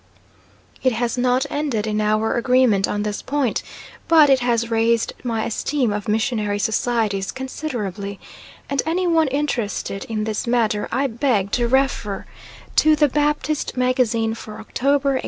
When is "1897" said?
15.19-15.19